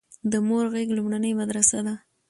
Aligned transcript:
د 0.31 0.33
مور 0.47 0.65
غيږ 0.73 0.89
لومړنۍ 0.97 1.31
مدرسه 1.41 1.79
ده 1.85 1.95